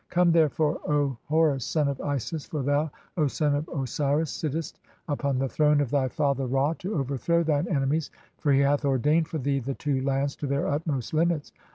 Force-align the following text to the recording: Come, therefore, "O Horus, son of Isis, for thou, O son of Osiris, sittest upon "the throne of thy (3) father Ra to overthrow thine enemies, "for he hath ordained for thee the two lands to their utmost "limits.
Come, 0.09 0.31
therefore, 0.31 0.79
"O 0.91 1.15
Horus, 1.25 1.63
son 1.63 1.87
of 1.87 2.01
Isis, 2.01 2.47
for 2.47 2.63
thou, 2.63 2.89
O 3.17 3.27
son 3.27 3.53
of 3.53 3.69
Osiris, 3.69 4.31
sittest 4.31 4.79
upon 5.07 5.37
"the 5.37 5.47
throne 5.47 5.79
of 5.79 5.91
thy 5.91 6.07
(3) 6.07 6.09
father 6.15 6.47
Ra 6.47 6.73
to 6.79 6.95
overthrow 6.97 7.43
thine 7.43 7.67
enemies, 7.67 8.09
"for 8.39 8.51
he 8.51 8.61
hath 8.61 8.83
ordained 8.83 9.27
for 9.27 9.37
thee 9.37 9.59
the 9.59 9.75
two 9.75 10.01
lands 10.01 10.35
to 10.37 10.47
their 10.47 10.67
utmost 10.67 11.13
"limits. 11.13 11.51